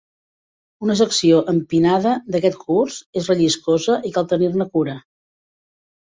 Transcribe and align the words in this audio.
Una 0.85 0.93
secció 0.99 1.41
empinada 1.51 2.13
d'aquest 2.35 2.57
curs 2.63 2.97
és 3.21 3.29
relliscosa 3.33 3.99
i 4.09 4.13
cal 4.17 4.27
tenir-ne 4.33 4.67
cura. 4.79 4.97